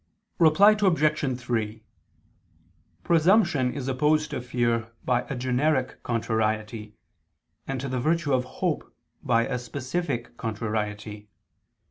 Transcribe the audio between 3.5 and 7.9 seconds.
is opposed to fear by a generic contrariety, and to